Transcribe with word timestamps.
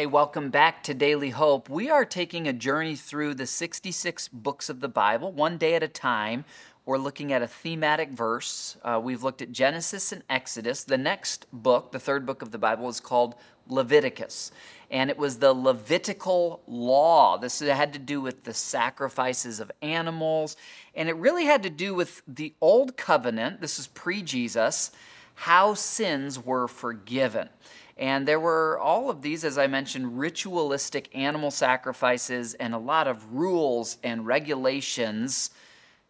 Hey, 0.00 0.06
welcome 0.06 0.48
back 0.48 0.82
to 0.84 0.94
Daily 0.94 1.28
Hope. 1.28 1.68
We 1.68 1.90
are 1.90 2.06
taking 2.06 2.48
a 2.48 2.54
journey 2.54 2.96
through 2.96 3.34
the 3.34 3.46
66 3.46 4.28
books 4.28 4.70
of 4.70 4.80
the 4.80 4.88
Bible, 4.88 5.30
one 5.30 5.58
day 5.58 5.74
at 5.74 5.82
a 5.82 5.88
time. 5.88 6.46
We're 6.86 6.96
looking 6.96 7.34
at 7.34 7.42
a 7.42 7.46
thematic 7.46 8.08
verse. 8.08 8.78
Uh, 8.82 8.98
we've 9.04 9.22
looked 9.22 9.42
at 9.42 9.52
Genesis 9.52 10.10
and 10.10 10.22
Exodus. 10.30 10.84
The 10.84 10.96
next 10.96 11.44
book, 11.52 11.92
the 11.92 11.98
third 11.98 12.24
book 12.24 12.40
of 12.40 12.50
the 12.50 12.56
Bible, 12.56 12.88
is 12.88 12.98
called 12.98 13.34
Leviticus. 13.68 14.52
And 14.90 15.10
it 15.10 15.18
was 15.18 15.38
the 15.38 15.52
Levitical 15.52 16.62
law. 16.66 17.36
This 17.36 17.60
had 17.60 17.92
to 17.92 17.98
do 17.98 18.22
with 18.22 18.44
the 18.44 18.54
sacrifices 18.54 19.60
of 19.60 19.70
animals. 19.82 20.56
And 20.94 21.10
it 21.10 21.16
really 21.16 21.44
had 21.44 21.62
to 21.64 21.70
do 21.70 21.94
with 21.94 22.22
the 22.26 22.54
old 22.62 22.96
covenant. 22.96 23.60
This 23.60 23.78
is 23.78 23.86
pre 23.86 24.22
Jesus, 24.22 24.92
how 25.40 25.72
sins 25.72 26.38
were 26.38 26.68
forgiven. 26.68 27.48
And 27.96 28.28
there 28.28 28.38
were 28.38 28.78
all 28.78 29.08
of 29.08 29.22
these, 29.22 29.42
as 29.42 29.56
I 29.56 29.68
mentioned, 29.68 30.18
ritualistic 30.18 31.08
animal 31.14 31.50
sacrifices 31.50 32.52
and 32.52 32.74
a 32.74 32.78
lot 32.78 33.08
of 33.08 33.32
rules 33.32 33.96
and 34.02 34.26
regulations 34.26 35.48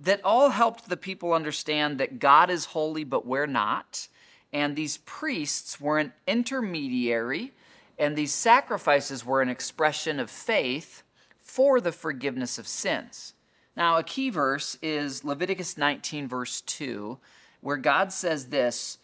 that 0.01 0.21
all 0.25 0.51
helped 0.51 0.89
the 0.89 0.97
people 0.97 1.33
understand 1.33 1.99
that 1.99 2.19
God 2.19 2.51
is 2.51 2.65
holy, 2.65 3.05
but 3.05 3.25
we're 3.25 3.47
not. 3.47 4.09
And 4.53 4.75
these 4.75 4.97
priests 4.97 5.81
were 5.81 6.01
an 6.01 6.13
intermediary, 6.27 7.53
and 8.01 8.17
these 8.17 8.35
sacrifices 8.35 9.25
were 9.25 9.43
an 9.43 9.49
expression 9.49 10.19
of 10.19 10.29
faith 10.29 11.05
for 11.39 11.81
the 11.81 11.93
forgiveness 11.93 12.59
of 12.59 12.67
sins. 12.67 13.35
Now, 13.77 13.97
a 13.97 14.03
key 14.03 14.31
verse 14.31 14.77
is 14.83 15.23
Leviticus 15.23 15.79
19, 15.79 16.27
verse 16.27 16.63
2, 16.63 17.17
where 17.61 17.77
God 17.77 18.13
says 18.13 18.47
this 18.47 18.99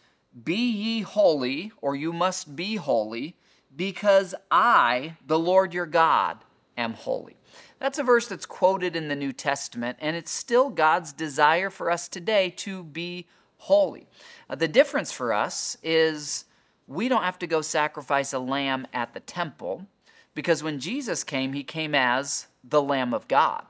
be 0.44 0.70
ye 0.70 1.00
holy, 1.02 1.72
or 1.80 1.96
you 1.96 2.12
must 2.12 2.56
be 2.56 2.76
holy, 2.76 3.36
because 3.74 4.34
I, 4.50 5.16
the 5.26 5.38
Lord 5.38 5.74
your 5.74 5.86
God, 5.86 6.38
am 6.76 6.94
holy. 6.94 7.36
That's 7.78 7.98
a 7.98 8.02
verse 8.02 8.26
that's 8.26 8.46
quoted 8.46 8.96
in 8.96 9.08
the 9.08 9.16
New 9.16 9.32
Testament, 9.32 9.98
and 10.00 10.16
it's 10.16 10.30
still 10.30 10.70
God's 10.70 11.12
desire 11.12 11.70
for 11.70 11.90
us 11.90 12.08
today 12.08 12.50
to 12.56 12.82
be 12.82 13.26
holy. 13.58 14.06
Uh, 14.48 14.54
the 14.54 14.68
difference 14.68 15.12
for 15.12 15.32
us 15.32 15.76
is 15.82 16.44
we 16.86 17.08
don't 17.08 17.22
have 17.22 17.38
to 17.40 17.46
go 17.46 17.60
sacrifice 17.60 18.32
a 18.32 18.38
lamb 18.38 18.86
at 18.92 19.14
the 19.14 19.20
temple, 19.20 19.86
because 20.34 20.62
when 20.62 20.78
Jesus 20.78 21.24
came, 21.24 21.52
he 21.52 21.64
came 21.64 21.94
as 21.94 22.46
the 22.62 22.82
Lamb 22.82 23.14
of 23.14 23.26
God. 23.26 23.64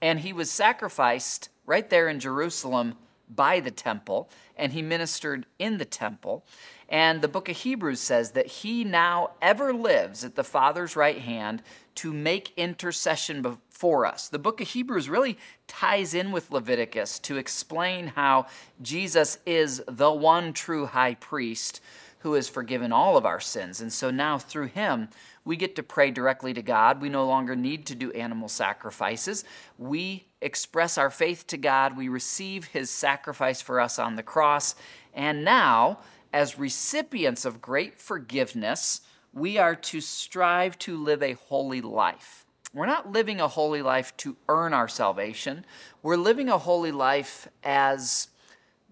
And 0.00 0.20
he 0.20 0.32
was 0.32 0.50
sacrificed 0.50 1.48
right 1.64 1.88
there 1.88 2.08
in 2.08 2.20
Jerusalem 2.20 2.96
by 3.28 3.60
the 3.60 3.70
temple, 3.70 4.28
and 4.56 4.72
he 4.72 4.82
ministered 4.82 5.46
in 5.58 5.78
the 5.78 5.84
temple. 5.84 6.44
And 6.88 7.22
the 7.22 7.28
book 7.28 7.48
of 7.48 7.56
Hebrews 7.56 8.00
says 8.00 8.32
that 8.32 8.46
he 8.46 8.84
now 8.84 9.30
ever 9.40 9.72
lives 9.72 10.24
at 10.24 10.34
the 10.34 10.44
Father's 10.44 10.96
right 10.96 11.18
hand 11.18 11.62
to 11.96 12.12
make 12.12 12.52
intercession 12.56 13.58
for 13.68 14.06
us. 14.06 14.28
The 14.28 14.38
book 14.38 14.60
of 14.60 14.68
Hebrews 14.68 15.08
really 15.08 15.38
ties 15.66 16.14
in 16.14 16.32
with 16.32 16.50
Leviticus 16.50 17.18
to 17.20 17.36
explain 17.36 18.08
how 18.08 18.46
Jesus 18.80 19.38
is 19.46 19.82
the 19.88 20.12
one 20.12 20.52
true 20.52 20.86
high 20.86 21.14
priest 21.14 21.80
who 22.22 22.34
has 22.34 22.48
forgiven 22.48 22.92
all 22.92 23.16
of 23.16 23.26
our 23.26 23.40
sins. 23.40 23.80
And 23.80 23.92
so 23.92 24.10
now 24.10 24.38
through 24.38 24.68
him, 24.68 25.08
we 25.44 25.56
get 25.56 25.74
to 25.76 25.82
pray 25.82 26.10
directly 26.12 26.54
to 26.54 26.62
God. 26.62 27.02
We 27.02 27.08
no 27.08 27.26
longer 27.26 27.56
need 27.56 27.84
to 27.86 27.96
do 27.96 28.12
animal 28.12 28.48
sacrifices. 28.48 29.44
We 29.76 30.26
express 30.40 30.98
our 30.98 31.10
faith 31.10 31.46
to 31.48 31.56
God. 31.56 31.96
We 31.96 32.08
receive 32.08 32.66
his 32.66 32.90
sacrifice 32.90 33.60
for 33.60 33.80
us 33.80 33.98
on 33.98 34.14
the 34.14 34.22
cross. 34.22 34.76
And 35.14 35.44
now, 35.44 35.98
as 36.32 36.58
recipients 36.58 37.44
of 37.44 37.60
great 37.60 37.98
forgiveness, 37.98 39.00
we 39.32 39.58
are 39.58 39.74
to 39.74 40.00
strive 40.00 40.78
to 40.80 40.96
live 40.96 41.22
a 41.22 41.32
holy 41.32 41.80
life. 41.80 42.46
We're 42.72 42.86
not 42.86 43.10
living 43.10 43.40
a 43.40 43.48
holy 43.48 43.82
life 43.82 44.16
to 44.18 44.36
earn 44.48 44.72
our 44.72 44.88
salvation. 44.88 45.66
We're 46.02 46.16
living 46.16 46.48
a 46.48 46.58
holy 46.58 46.92
life 46.92 47.48
as 47.64 48.28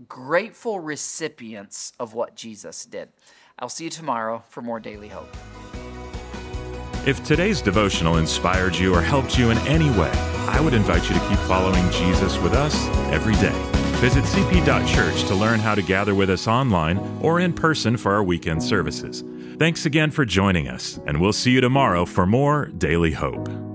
grateful 0.09 0.81
recipients 0.81 1.93
of 1.99 2.15
what 2.15 2.37
Jesus 2.37 2.85
did. 2.85 3.09
I'll 3.59 3.69
see 3.69 3.85
you 3.85 3.91
tomorrow 3.91 4.43
for 4.49 4.63
more 4.63 4.81
Daily 4.81 5.09
Hope. 5.09 5.37
If 7.07 7.25
today's 7.25 7.63
devotional 7.63 8.19
inspired 8.19 8.77
you 8.77 8.95
or 8.95 9.01
helped 9.01 9.39
you 9.39 9.51
in 9.51 9.59
any 9.59 9.91
way, 9.99 10.13
I 10.49 10.61
would 10.61 10.75
invite 10.75 11.09
you 11.09 11.15
to 11.15 11.29
keep 11.29 11.39
following 11.41 11.89
Jesus 11.91 12.37
with 12.39 12.53
us 12.53 12.75
every 13.11 13.35
day. 13.35 13.59
Visit 14.01 14.25
cp.church 14.25 15.25
to 15.25 15.35
learn 15.35 15.61
how 15.61 15.75
to 15.75 15.83
gather 15.83 16.15
with 16.15 16.31
us 16.31 16.47
online 16.47 16.99
or 17.21 17.41
in 17.41 17.53
person 17.53 17.97
for 17.97 18.13
our 18.13 18.23
weekend 18.23 18.63
services. 18.63 19.25
Thanks 19.59 19.85
again 19.87 20.11
for 20.11 20.25
joining 20.25 20.69
us, 20.69 20.99
and 21.07 21.21
we'll 21.21 21.35
see 21.35 21.51
you 21.51 21.61
tomorrow 21.61 22.07
for 22.07 22.27
more 22.27 22.67
Daily 22.67 23.13
Hope. 23.13 23.70